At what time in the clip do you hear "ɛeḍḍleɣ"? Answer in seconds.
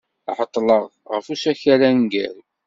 0.37-0.83